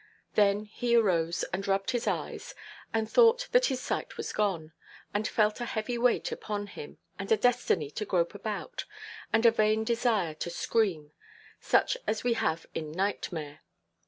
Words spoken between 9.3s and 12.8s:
and a vain desire to scream, such as we have